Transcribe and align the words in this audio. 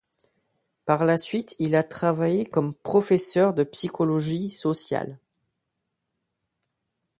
Par 0.85 1.05
la 1.05 1.19
suite, 1.19 1.53
il 1.59 1.75
a 1.75 1.83
travaillé 1.83 2.47
comme 2.47 2.73
professeur 2.73 3.53
de 3.53 3.63
psychologie 3.63 4.49
sociale. 4.49 5.19